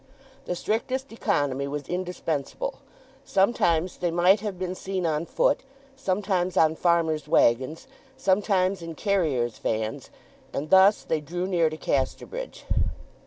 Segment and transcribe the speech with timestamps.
[0.45, 2.79] The strictest economy was indispensable.
[3.23, 5.61] Sometimes they might have been seen on foot,
[5.95, 7.85] sometimes on farmers' waggons,
[8.17, 10.09] sometimes in carriers' vans;
[10.53, 12.65] and thus they drew near to Casterbridge.